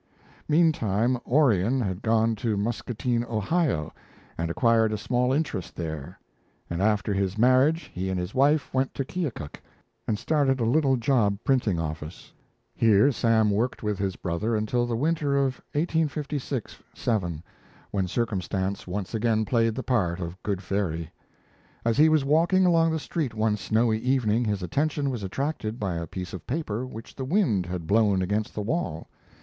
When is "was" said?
22.09-22.25, 25.11-25.21